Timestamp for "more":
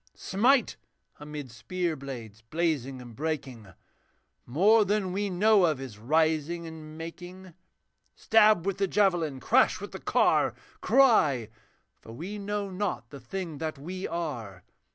4.47-4.83